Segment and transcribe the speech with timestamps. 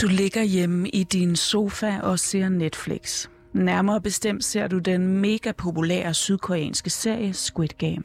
[0.00, 3.28] Du ligger hjemme i din sofa og ser Netflix.
[3.52, 8.02] Nærmere bestemt ser du den mega populære sydkoreanske serie Squid Game.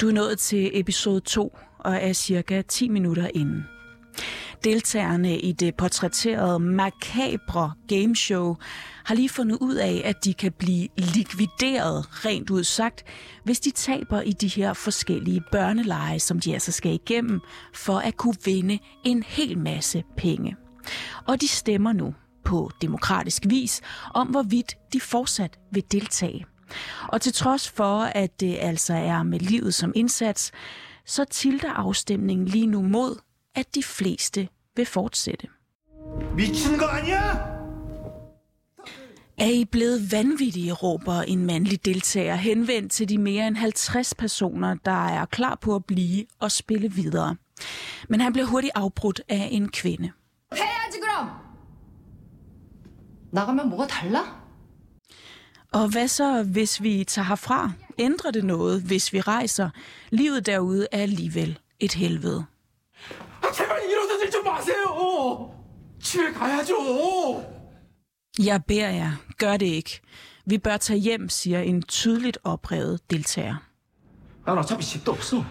[0.00, 3.64] Du er nået til episode 2 og er cirka 10 minutter inde.
[4.64, 8.56] Deltagerne i det portrætterede makabre gameshow
[9.04, 13.04] har lige fundet ud af, at de kan blive likvideret, rent ud sagt,
[13.44, 17.40] hvis de taber i de her forskellige børneleje, som de altså skal igennem,
[17.74, 20.56] for at kunne vinde en hel masse penge.
[21.26, 23.80] Og de stemmer nu på demokratisk vis
[24.14, 26.46] om, hvorvidt de fortsat vil deltage.
[27.08, 30.52] Og til trods for, at det altså er med livet som indsats,
[31.06, 33.20] så tilter afstemningen lige nu mod,
[33.54, 35.46] at de fleste vil fortsætte.
[39.38, 44.76] Er I blevet vanvittige, råber en mandlig deltager henvendt til de mere end 50 personer,
[44.84, 47.36] der er klar på at blive og spille videre.
[48.08, 50.12] Men han bliver hurtigt afbrudt af en kvinde.
[51.13, 51.39] 해야지 그럼.
[53.31, 54.39] 나가면 뭐가 달라?
[55.71, 57.71] Og hvad så, hvis vi tager herfra?
[57.99, 59.69] Ændrer det noget, hvis vi rejser?
[60.11, 62.45] Livet derude er alligevel et helvede.
[63.41, 65.53] 아, 제발 이러다들 좀 마세요.
[66.01, 67.45] 집에 가야죠.
[68.39, 70.01] Jeg beder jer, gør det ikke.
[70.45, 73.55] Vi bør tage hjem, siger en tydeligt oprevet deltager.
[74.45, 75.45] 난 어차피 집도 없어.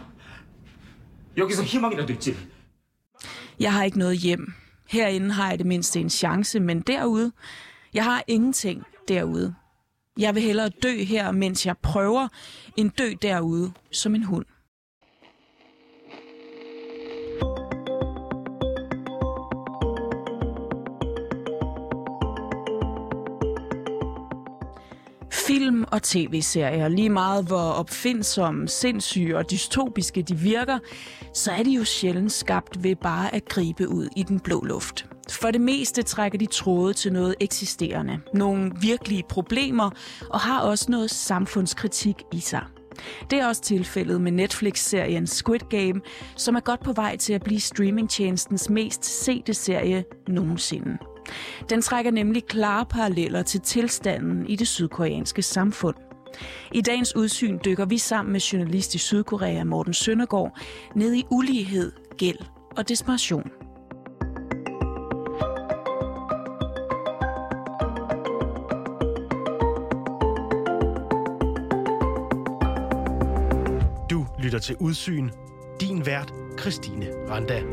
[1.37, 2.37] 여기서 희망이라도 있지.
[3.61, 4.55] Jeg har ikke noget hjem.
[4.94, 7.32] Herinde har jeg det mindste en chance, men derude,
[7.94, 9.56] jeg har ingenting derude.
[10.18, 12.28] Jeg vil hellere dø her, mens jeg prøver,
[12.78, 14.46] end dø derude som en hund.
[25.54, 30.80] Film og tv-serier, lige meget hvor opfindsomme, sindssyge og dystopiske de virker,
[31.34, 35.06] så er de jo sjældent skabt ved bare at gribe ud i den blå luft.
[35.30, 39.90] For det meste trækker de tråde til noget eksisterende, nogle virkelige problemer
[40.30, 42.64] og har også noget samfundskritik i sig.
[43.30, 46.02] Det er også tilfældet med Netflix-serien Squid Game,
[46.36, 50.98] som er godt på vej til at blive streamingtjenestens mest sete serie nogensinde.
[51.70, 55.96] Den trækker nemlig klare paralleller til tilstanden i det sydkoreanske samfund.
[56.72, 60.60] I dagens udsyn dykker vi sammen med journalist i Sydkorea Morten Søndergaard
[60.96, 62.40] ned i ulighed, gæld
[62.78, 63.52] og desperation.
[74.10, 75.30] Du lytter til Udsyn.
[75.82, 77.64] Din vært, Christine Randa.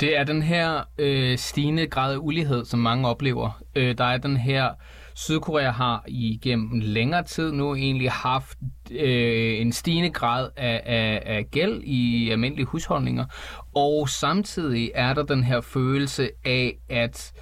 [0.00, 3.62] Det er den her øh, stigende grad af ulighed, som mange oplever.
[3.74, 4.68] Øh, der er den her,
[5.14, 8.58] Sydkorea har igennem længere tid nu egentlig haft
[8.90, 13.24] øh, en stigende grad af, af, af gæld i almindelige husholdninger,
[13.74, 17.32] og samtidig er der den her følelse af, at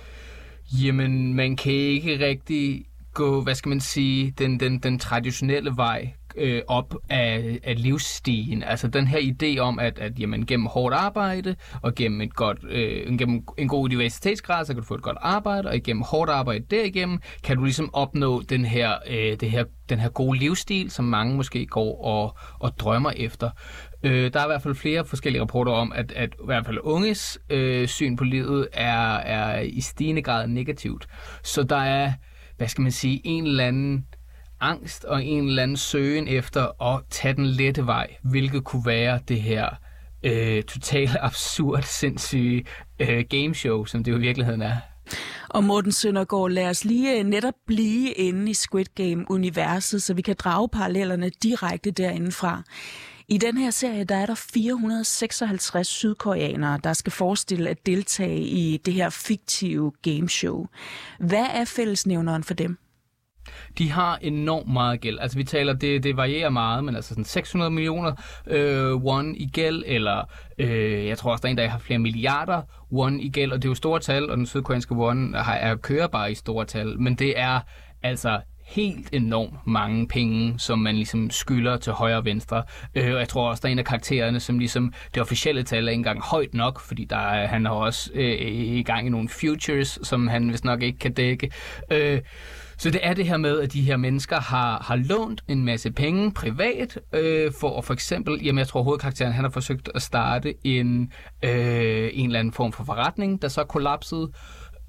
[0.72, 6.12] jamen, man kan ikke rigtig gå, hvad skal man sige, den, den, den traditionelle vej
[6.36, 8.62] øh, op af, af livsstigen.
[8.62, 12.58] Altså den her idé om, at, at jamen, gennem hårdt arbejde og gennem, et godt,
[12.70, 16.30] øh, gennem en god universitetsgrad, så kan du få et godt arbejde, og igennem hårdt
[16.30, 20.90] arbejde derigennem, kan du ligesom opnå den her, øh, det her, den her gode livsstil,
[20.90, 23.50] som mange måske går og, og drømmer efter.
[24.02, 26.78] Øh, der er i hvert fald flere forskellige rapporter om, at, at i hvert fald
[26.82, 31.06] unges øh, syn på livet er, er i stigende grad negativt.
[31.42, 32.12] Så der er,
[32.56, 34.06] hvad skal man sige, en eller anden
[34.60, 39.20] angst og en eller anden søgen efter at tage den lette vej, hvilket kunne være
[39.28, 39.68] det her
[40.22, 42.64] øh, totalt absurd, sindssyge
[42.98, 44.76] øh, gameshow, som det jo i virkeligheden er.
[45.48, 50.22] Og Morten Søndergaard, lad os lige øh, netop blive inde i Squid Game-universet, så vi
[50.22, 52.62] kan drage parallellerne direkte derindefra.
[53.28, 58.76] I den her serie, der er der 456 sydkoreanere, der skal forestille at deltage i
[58.76, 60.66] det her fiktive gameshow.
[61.18, 62.78] Hvad er fællesnævneren for dem?
[63.78, 65.18] De har enormt meget gæld.
[65.20, 68.12] Altså vi taler, det, det varierer meget, men altså sådan 600 millioner
[68.46, 71.98] øh, won i gæld, eller øh, jeg tror også, der er en, der har flere
[71.98, 72.62] milliarder
[72.92, 75.76] won i gæld, og det er jo store tal, og den sydkoreanske won har, er
[75.76, 77.60] kørebar i store tal, men det er
[78.02, 82.62] altså helt enormt mange penge, som man ligesom skylder til højre og venstre.
[82.94, 85.84] Øh, og jeg tror også, der er en af karaktererne, som ligesom det officielle tal
[85.84, 89.10] er ikke engang højt nok, fordi der er, han har også øh, i gang i
[89.10, 91.50] nogle futures, som han vist nok ikke kan dække.
[91.92, 92.20] Øh,
[92.78, 95.90] så det er det her med, at de her mennesker har, har lånt en masse
[95.90, 100.02] penge privat, øh, for at for eksempel, jamen jeg tror hovedkarakteren, han har forsøgt at
[100.02, 101.12] starte en,
[101.44, 104.32] øh, en eller anden form for forretning, der så kollapsede,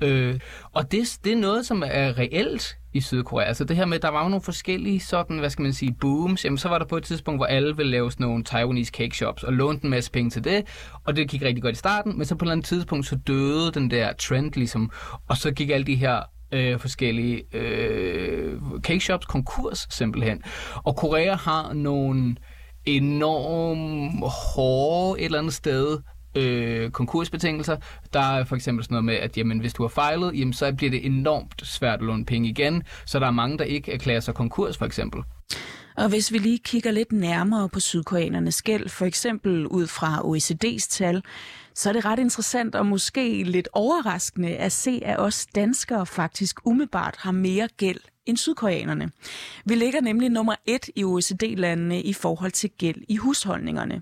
[0.02, 0.40] Øh,
[0.74, 3.48] og det, det er noget, som er reelt i Sydkorea.
[3.48, 6.46] Altså det her med, der var jo nogle forskellige sådan, hvad skal man sige, booms.
[6.46, 9.16] Jamen så var der på et tidspunkt, hvor alle ville lave sådan nogle Taiwanese cake
[9.16, 10.64] shops, og lånte en masse penge til det,
[11.06, 13.16] og det gik rigtig godt i starten, men så på et eller andet tidspunkt, så
[13.28, 14.92] døde den der trend ligesom,
[15.28, 20.42] og så gik alle de her øh, forskellige øh, cake shops konkurs simpelthen.
[20.76, 22.36] Og Korea har nogle
[22.86, 25.98] enormt hårde et eller andet sted
[26.36, 27.78] øh, konkursbetingelser.
[28.14, 30.74] Der er for eksempel sådan noget med, at jamen, hvis du har fejlet, jamen, så
[30.74, 32.84] bliver det enormt svært at låne penge igen.
[33.06, 35.24] Så der er mange, der ikke erklærer sig konkurs for eksempel.
[35.98, 40.88] Og hvis vi lige kigger lidt nærmere på sydkoreanernes gæld, for eksempel ud fra OECD's
[40.90, 41.24] tal,
[41.80, 46.66] så er det ret interessant og måske lidt overraskende at se, at os danskere faktisk
[46.66, 49.12] umiddelbart har mere gæld end sydkoreanerne.
[49.66, 54.02] Vi ligger nemlig nummer et i OECD-landene i forhold til gæld i husholdningerne.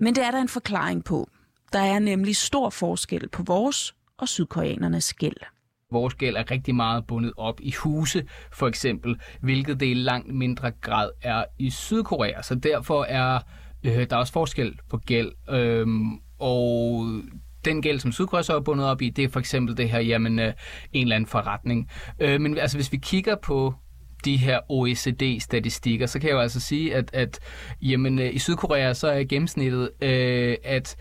[0.00, 1.28] Men det er der en forklaring på.
[1.72, 5.40] Der er nemlig stor forskel på vores og sydkoreanernes gæld.
[5.92, 10.34] Vores gæld er rigtig meget bundet op i huse, for eksempel, hvilket det i langt
[10.34, 12.42] mindre grad er i Sydkorea.
[12.42, 13.40] Så derfor er
[13.84, 15.32] øh, der også forskel på gæld.
[15.48, 17.06] Øhm, og
[17.64, 20.00] den gæld, som Sydkorea så er bundet op i, det er for eksempel det her,
[20.00, 20.52] jamen, øh,
[20.92, 21.90] en eller anden forretning.
[22.20, 23.74] Øh, men altså, hvis vi kigger på
[24.24, 27.38] de her OECD-statistikker, så kan jeg jo altså sige, at, at
[27.82, 30.96] jamen, øh, i Sydkorea så er gennemsnittet, øh, at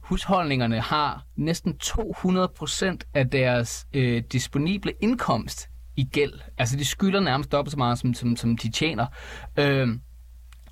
[0.00, 6.32] husholdningerne har næsten 200% af deres øh, disponible indkomst i gæld.
[6.58, 9.06] Altså de skylder nærmest dobbelt så meget, som, som, som de tjener.
[9.58, 9.88] Øh,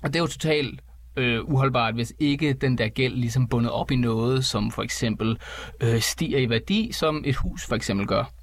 [0.03, 0.81] og det er jo totalt
[1.17, 5.37] øh, uholdbart, hvis ikke den der gæld ligesom bundet op i noget, som for eksempel
[5.83, 8.33] øh, stiger i værdi, som et hus for eksempel gør.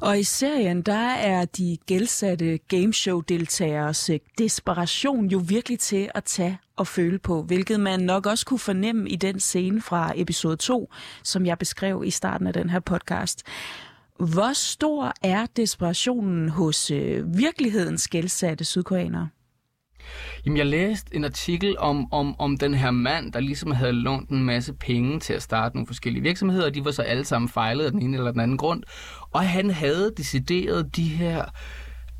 [0.00, 6.58] Og i serien, der er de gældsatte gameshow-deltageres øh, desperation jo virkelig til at tage
[6.76, 10.92] og føle på, hvilket man nok også kunne fornemme i den scene fra episode 2,
[11.22, 13.42] som jeg beskrev i starten af den her podcast.
[14.18, 19.28] Hvor stor er desperationen hos øh, virkelighedens gældsatte sydkoreanere?
[20.46, 24.28] Jamen, jeg læste en artikel om, om, om den her mand, der ligesom havde lånt
[24.28, 27.48] en masse penge til at starte nogle forskellige virksomheder, og de var så alle sammen
[27.48, 28.82] fejlet af den ene eller den anden grund.
[29.30, 31.44] Og han havde decideret de her...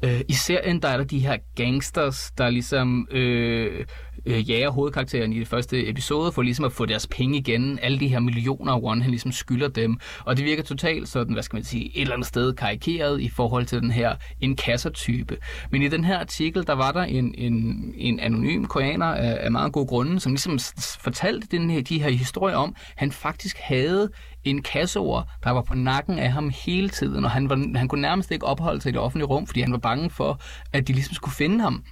[0.04, 3.84] Øh, I serien der er der de her gangsters, der ligesom øh,
[4.26, 7.78] øh, jager hovedkarakteren i det første episode, for ligesom at få deres penge igen.
[7.82, 10.00] Alle de her millioner one, han ligesom skylder dem.
[10.24, 13.28] Og det virker totalt sådan, hvad skal man sige, et eller andet sted karikeret i
[13.28, 15.36] forhold til den her inkassertype.
[15.70, 19.52] Men i den her artikel, der var der en, en, en anonym koreaner af, af
[19.52, 20.58] meget gode grunde, som ligesom
[21.00, 24.10] fortalte den her, de her historier om, han faktisk havde
[24.44, 28.02] en kasseord, der var på nakken af ham hele tiden, og han, var, han kunne
[28.02, 30.40] nærmest ikke opholde sig i det offentlige rum, fordi han var bange for,
[30.72, 31.84] at de ligesom skulle finde ham.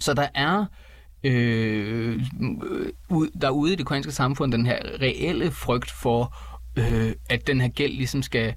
[0.00, 0.64] Så der er
[1.24, 2.22] øh,
[3.40, 6.36] derude i det koreanske samfund den her reelle frygt for,
[6.78, 8.54] øh, at den her gæld ligesom skal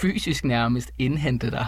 [0.00, 1.66] fysisk nærmest indhente dig.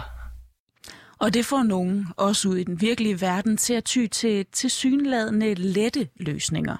[1.19, 5.53] Og det får nogen, også ud i den virkelige verden, til at ty til tilsyneladende
[5.53, 6.77] lette løsninger.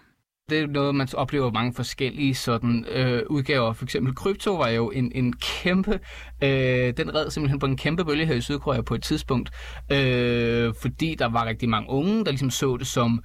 [0.50, 3.74] Det er noget, man oplever mange forskellige sådan, øh, udgaver.
[3.74, 6.00] For eksempel krypto var jo en, en kæmpe...
[6.44, 9.50] Øh, den red simpelthen på en kæmpe bølge her i Sydkorea på et tidspunkt.
[9.92, 13.24] Øh, fordi der var rigtig mange unge, der ligesom så det som...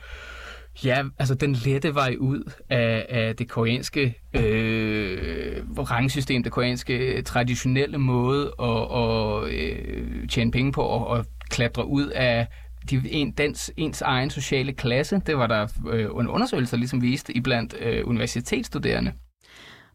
[0.85, 7.99] Ja, altså den lette vej ud af, af det koreanske øh, rangsystem, det koreanske traditionelle
[7.99, 12.47] måde at, at øh, tjene penge på og, og klatre ud af
[12.91, 15.23] de, en, dens, ens egen sociale klasse.
[15.27, 19.13] Det var der øh, en undersøgelse, der ligesom viste iblandt øh, universitetsstuderende.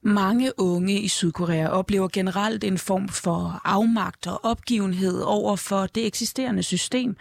[0.02, 6.08] Mange unge i Sydkorea oplever generelt en form for afmagt og opgivenhed over for det
[6.08, 7.16] eksisterende system,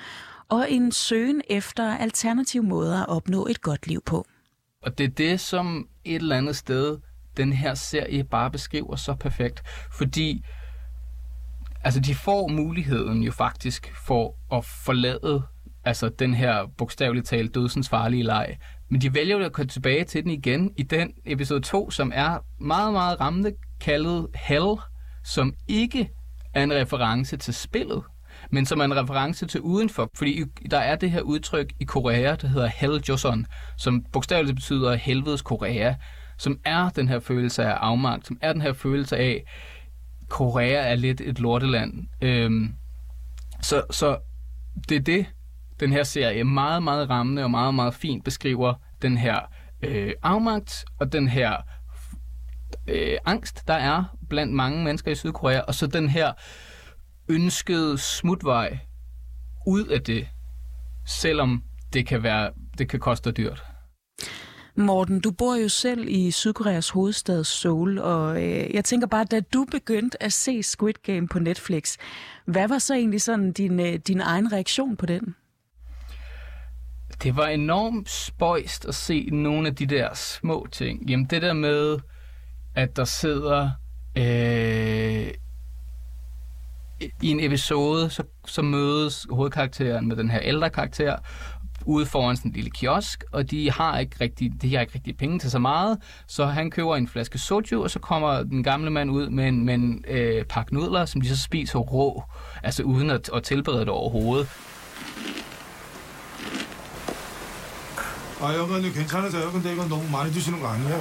[0.49, 4.26] og en søgen efter alternative måder at opnå et godt liv på.
[4.83, 6.99] Og det er det, som et eller andet sted
[7.37, 10.44] den her serie bare beskriver så perfekt, fordi
[11.85, 15.42] altså de får muligheden jo faktisk for at forlade
[15.85, 18.57] altså den her bogstaveligt talt dødsens farlige leg.
[18.88, 22.12] Men de vælger jo at komme tilbage til den igen i den episode 2, som
[22.14, 24.76] er meget, meget rammende, kaldet Hell,
[25.25, 26.11] som ikke
[26.55, 28.03] er en reference til spillet,
[28.50, 30.11] men som er en reference til udenfor.
[30.17, 33.47] Fordi der er det her udtryk i Korea, der hedder Hell Joseon,
[33.79, 35.95] som bogstaveligt betyder helvedes Korea,
[36.38, 39.45] som er den her følelse af afmagt, som er den her følelse af,
[40.29, 42.09] Korea er lidt et lorteland.
[42.21, 42.75] Øhm,
[43.62, 44.19] så, så
[44.88, 45.26] det er det,
[45.81, 49.38] den her serie meget, meget rammende og meget, meget fint beskriver den her
[49.83, 51.57] øh, afmagt og den her
[52.88, 56.33] øh, angst, der er blandt mange mennesker i Sydkorea, og så den her
[57.28, 58.78] ønskede smutvej
[59.66, 60.28] ud af det,
[61.07, 61.62] selvom
[61.93, 63.64] det kan være det kan koste dyrt.
[64.76, 69.40] Morten, du bor jo selv i Sydkoreas hovedstad Seoul, og øh, jeg tænker bare, da
[69.40, 71.97] du begyndte at se Squid Game på Netflix,
[72.47, 75.35] hvad var så egentlig sådan din, øh, din egen reaktion på den?
[77.23, 81.11] Det var enormt spøjst at se nogle af de der små ting.
[81.11, 81.99] Jamen det der med,
[82.75, 83.71] at der sidder
[84.16, 85.30] øh,
[87.23, 91.16] i en episode, så, så mødes hovedkarakteren med den her ældre karakter
[91.87, 95.16] ude foran sådan en lille kiosk, og de har ikke rigtig, de har ikke rigtig
[95.16, 98.90] penge til så meget, så han køber en flaske soju, og så kommer den gamle
[98.90, 102.23] mand ud med en, med en øh, pakke nudler, som de så spiser rå,
[102.62, 104.49] altså uden at, at tilberede det overhovedet.
[108.44, 109.51] 아 여간이 괜찮으세요?
[109.51, 111.00] 근데 이건 너무 많이 드시는 거 아니에요?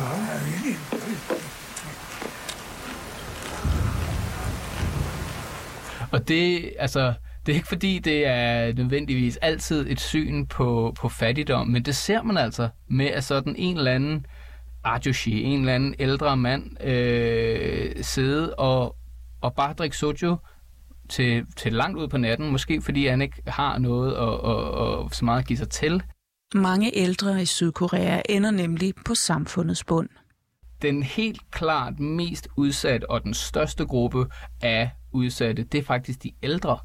[6.11, 7.14] Og det, altså,
[7.47, 11.97] det er ikke fordi, det er nødvendigvis altid et syn på, på fattigdom, men det
[11.97, 14.26] ser man altså med, at sådan en eller anden
[14.85, 18.97] Arjushi, en eller anden ældre mand, øh, sidde og,
[19.40, 20.37] og bare drikke soju
[21.09, 25.11] til, til langt ud på natten, måske fordi han ikke har noget og, og, og
[25.12, 26.02] så meget at give sig til.
[26.55, 30.10] Mange ældre i Sydkorea ender nemlig på samfundets bund.
[30.81, 34.25] Den helt klart mest udsatte og den største gruppe
[34.62, 36.77] af udsatte, det er faktisk de ældre.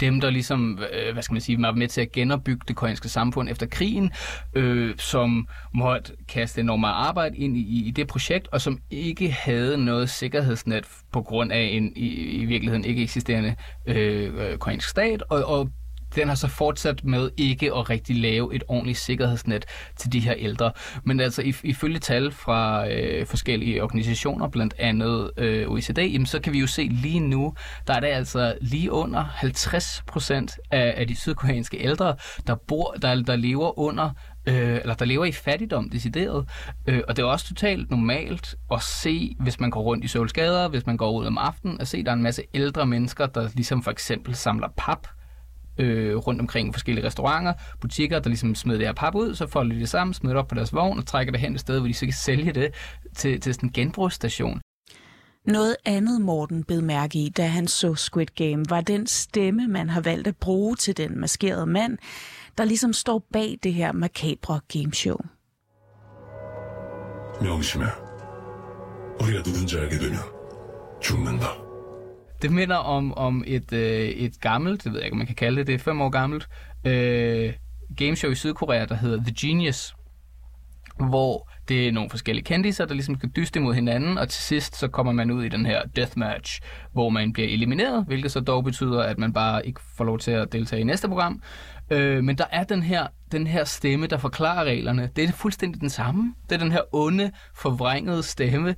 [0.00, 3.08] Dem, der ligesom, øh, hvad skal man sige, var med til at genopbygge det koreanske
[3.08, 4.10] samfund efter krigen,
[4.54, 9.30] øh, som måtte kaste enormt meget arbejde ind i, i det projekt, og som ikke
[9.30, 13.56] havde noget sikkerhedsnet på grund af en i, i virkeligheden ikke eksisterende
[13.86, 15.70] øh, øh koreansk stat, og, og
[16.16, 19.64] den har så fortsat med ikke at rigtig lave et ordentligt sikkerhedsnet
[19.96, 20.72] til de her ældre.
[21.04, 26.52] Men altså ifølge tal fra øh, forskellige organisationer, blandt andet øh, OECD, jamen, så kan
[26.52, 27.54] vi jo se lige nu,
[27.86, 32.94] der er det altså lige under 50 procent af, af de sydkoreanske ældre, der bor,
[33.02, 34.10] der, der lever under
[34.46, 36.48] øh, eller der lever i fattigdom decideret.
[36.86, 40.32] Øh, og det er også totalt normalt at se, hvis man går rundt i Søvls
[40.32, 42.86] gader, hvis man går ud om aftenen, at se, at der er en masse ældre
[42.86, 45.06] mennesker, der ligesom for eksempel samler pap
[45.77, 49.73] øh, rundt omkring forskellige restauranter, butikker, der ligesom smider det her pap ud, så folder
[49.75, 51.79] de det sammen, smider det op på deres vogn og trækker det hen et sted,
[51.79, 52.73] hvor de så kan sælge det
[53.15, 54.61] til, til sådan en genbrugsstation.
[55.47, 59.89] Noget andet Morten bed mærke i, da han så Squid Game, var den stemme, man
[59.89, 61.97] har valgt at bruge til den maskerede mand,
[62.57, 65.17] der ligesom står bag det her makabre gameshow.
[67.41, 67.85] 명심해.
[69.19, 70.19] 우리가 누군지 알게 되면
[70.99, 71.64] 죽는다.
[72.42, 75.36] Det minder om, om et, øh, et gammelt, det ved jeg ikke, om man kan
[75.36, 76.48] kalde det, det er fem år gammelt,
[76.84, 77.52] øh,
[77.96, 79.94] gameshow i Sydkorea, der hedder The Genius,
[80.98, 84.76] hvor det er nogle forskellige kendiser, der ligesom skal dyste mod hinanden, og til sidst
[84.76, 86.60] så kommer man ud i den her deathmatch,
[86.92, 90.30] hvor man bliver elimineret, hvilket så dog betyder, at man bare ikke får lov til
[90.30, 91.42] at deltage i næste program.
[91.90, 95.10] Øh, men der er den her, den her stemme, der forklarer reglerne.
[95.16, 96.34] Det er fuldstændig den samme.
[96.48, 98.74] Det er den her onde, forvrængede stemme.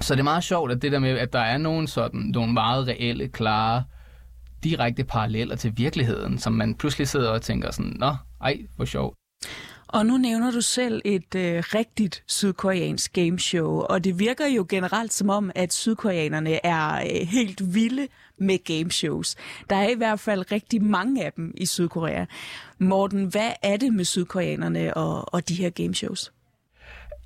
[0.00, 2.52] Så det er meget sjovt, at det der med, at der er nogle sådan, nogle
[2.52, 3.84] meget reelle, klare,
[4.64, 9.14] direkte paralleller til virkeligheden, som man pludselig sidder og tænker sådan, nå, ej, hvor sjovt.
[9.93, 15.13] Og nu nævner du selv et øh, rigtigt sydkoreansk gameshow, og det virker jo generelt
[15.13, 18.07] som om, at sydkoreanerne er øh, helt vilde
[18.37, 19.35] med gameshows.
[19.69, 22.25] Der er i hvert fald rigtig mange af dem i Sydkorea.
[22.79, 26.31] Morten, hvad er det med sydkoreanerne og, og de her gameshows?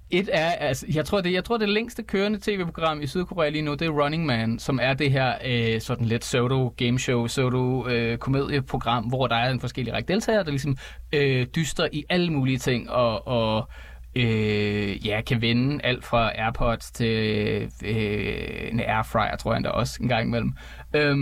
[0.09, 3.61] Et er, altså, jeg tror, det, jeg tror, det længste kørende tv-program i Sydkorea lige
[3.61, 9.09] nu, det er Running Man, som er det her øh, sådan lidt pseudo-gameshow, pseudo-komedieprogram, øh,
[9.09, 10.77] hvor der er en forskellig række deltagere, der ligesom
[11.13, 13.69] øh, dyster i alle mulige ting, og, og
[14.15, 19.97] øh, ja, kan vinde alt fra AirPods til øh, en airfryer, tror jeg endda også
[20.01, 20.53] en gang imellem.
[20.95, 21.17] Øh,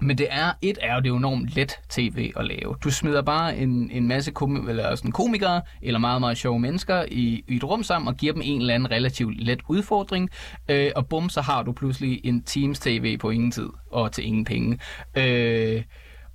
[0.00, 2.76] men det er, et er jo det er jo enormt let tv at lave.
[2.84, 7.04] Du smider bare en, en masse kom, eller sådan komikere, eller meget, meget sjove mennesker
[7.08, 10.30] i, i et rum sammen, og giver dem en eller anden relativt let udfordring,
[10.68, 14.26] øh, og bum, så har du pludselig en Teams TV på ingen tid, og til
[14.26, 14.78] ingen penge.
[15.16, 15.82] Øh,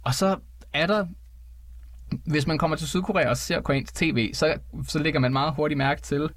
[0.03, 0.37] og så
[0.73, 1.05] er der
[2.25, 4.55] hvis man kommer til Sydkorea og ser koreansk tv, så,
[4.87, 6.29] så lægger man meget hurtigt mærke til,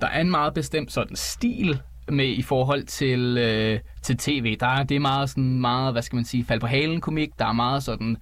[0.00, 4.56] der er en meget bestemt sådan stil med i forhold til, øh, til tv.
[4.60, 7.28] Der er det er meget sådan meget, hvad skal man sige, fald på halen komik.
[7.38, 8.16] Der er meget sådan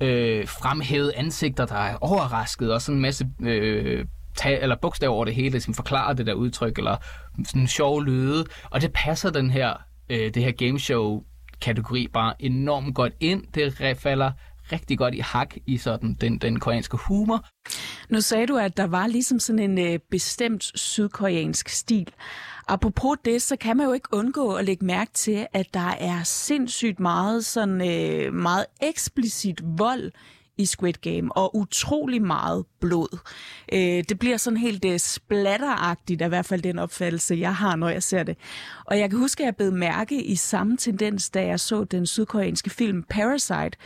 [0.00, 5.24] øh, fremhævet ansigter, der er overrasket, og sådan en masse øh, tag, eller bogstaver over
[5.24, 6.96] det hele, som ligesom forklarer det der udtryk, eller
[7.44, 8.44] sådan en sjov lyde.
[8.70, 9.72] Og det passer den her,
[10.10, 11.22] øh, det her gameshow
[11.60, 13.44] kategori bare enormt godt ind.
[13.54, 14.32] Det falder
[14.72, 17.46] rigtig godt i hak i sådan den, den koreanske humor.
[18.10, 22.08] Nu sagde du, at der var ligesom sådan en øh, bestemt sydkoreansk stil.
[22.68, 26.22] Apropos det, så kan man jo ikke undgå at lægge mærke til, at der er
[26.22, 30.12] sindssygt meget, sådan, øh, meget eksplicit vold
[30.58, 33.18] i Squid Game, og utrolig meget blod.
[33.72, 37.88] Øh, det bliver sådan helt øh, splatteragtigt, i hvert fald den opfattelse, jeg har, når
[37.88, 38.36] jeg ser det.
[38.84, 42.06] Og jeg kan huske, at jeg blev mærke i samme tendens, da jeg så den
[42.06, 43.78] sydkoreanske film Parasite,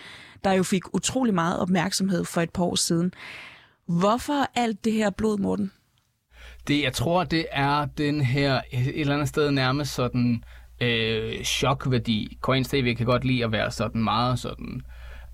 [0.45, 3.13] der jo fik utrolig meget opmærksomhed for et par år siden.
[3.89, 5.73] Hvorfor alt det her blod, Morten?
[6.69, 10.43] Det, jeg tror, det er den her et eller andet sted nærmest sådan
[10.81, 12.39] øh, chokværdi.
[12.41, 14.81] Coins TV kan godt lide at være sådan meget sådan...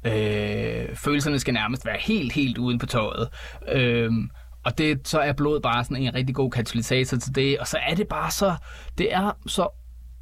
[0.06, 3.28] Øh, følelserne skal nærmest være helt, helt uden på tøjet.
[3.72, 4.12] Øh,
[4.64, 7.58] og det, så er blod bare sådan en rigtig god katalysator til det.
[7.58, 8.54] Og så er det bare så...
[8.98, 9.68] Det er så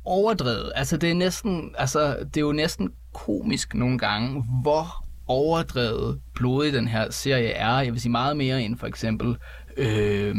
[0.05, 0.73] overdrevet.
[0.75, 1.75] Altså, det er næsten...
[1.79, 7.81] Altså, det er jo næsten komisk nogle gange, hvor overdrevet blodig den her serie er.
[7.81, 9.37] Jeg vil sige meget mere end for eksempel
[9.77, 10.37] øh,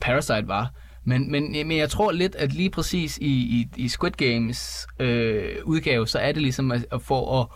[0.00, 0.72] Parasite var.
[1.04, 5.56] Men, men, men jeg tror lidt, at lige præcis i, i, i Squid Games øh,
[5.64, 7.46] udgave, så er det ligesom at, at få at,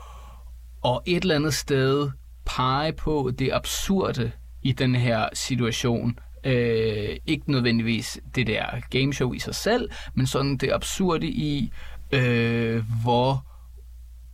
[0.84, 2.10] at et eller andet sted
[2.46, 4.32] pege på det absurde
[4.62, 6.18] i den her situation.
[6.46, 11.72] Øh, ikke nødvendigvis det der gameshow i sig selv, men sådan det absurde i,
[12.12, 13.46] øh, hvor,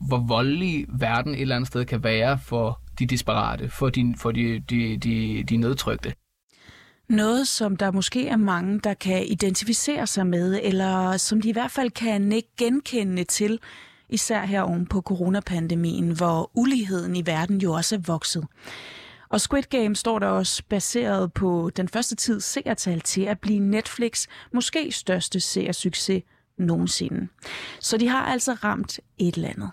[0.01, 4.33] hvor voldelig verden et eller andet sted kan være for de disparate, for de, for
[4.33, 6.15] de, de, de, de nedtrykte.
[7.09, 11.53] Noget, som der måske er mange, der kan identificere sig med, eller som de i
[11.53, 13.59] hvert fald kan ikke genkende til,
[14.09, 18.47] især her oven på coronapandemien, hvor uligheden i verden jo også er vokset.
[19.33, 23.59] Og Squid Game står der også baseret på den første tid seertal til at blive
[23.59, 26.23] Netflix måske største seersucces
[26.59, 27.29] nogensinde.
[27.81, 29.71] Så de har altså ramt et eller andet.